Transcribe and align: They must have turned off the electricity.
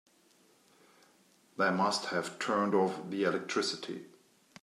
They 1.59 1.69
must 1.69 2.05
have 2.05 2.39
turned 2.39 2.73
off 2.73 3.07
the 3.11 3.23
electricity. 3.25 4.07